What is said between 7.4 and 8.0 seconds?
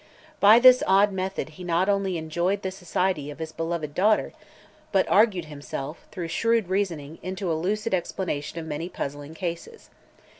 a lucid